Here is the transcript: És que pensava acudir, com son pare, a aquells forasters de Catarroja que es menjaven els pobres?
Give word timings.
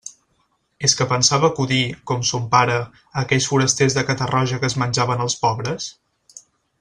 És 0.87 0.95
que 1.01 1.05
pensava 1.11 1.49
acudir, 1.53 1.81
com 2.11 2.25
son 2.31 2.47
pare, 2.57 2.79
a 3.13 3.25
aquells 3.25 3.49
forasters 3.53 3.99
de 4.01 4.07
Catarroja 4.11 4.63
que 4.65 4.71
es 4.73 4.79
menjaven 4.85 5.23
els 5.27 5.37
pobres? 5.47 5.91